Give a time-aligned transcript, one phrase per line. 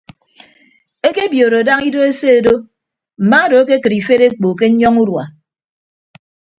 [1.09, 2.53] Ekebiodo daña ido eseedo
[3.23, 5.23] mma odo akekịd ifed ekpo ke nnyọñọ udua.